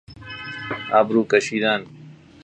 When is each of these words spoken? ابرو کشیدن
ابرو 0.99 1.23
کشیدن 1.31 1.81